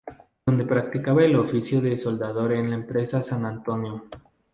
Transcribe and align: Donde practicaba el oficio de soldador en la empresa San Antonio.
Donde 0.47 0.65
practicaba 0.65 1.23
el 1.23 1.35
oficio 1.35 1.79
de 1.79 1.99
soldador 1.99 2.53
en 2.53 2.71
la 2.71 2.75
empresa 2.75 3.21
San 3.21 3.45
Antonio. 3.45 4.07